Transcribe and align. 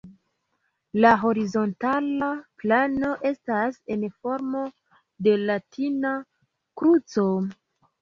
La 1.03 1.11
horizontala 1.27 2.31
plano 2.63 3.13
estas 3.33 3.79
en 3.99 4.09
formo 4.17 4.67
de 5.29 5.39
latina 5.47 6.19
kruco. 6.85 7.33